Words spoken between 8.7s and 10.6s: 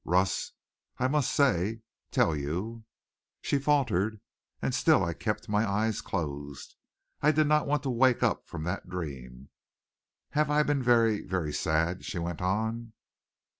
dream. "Have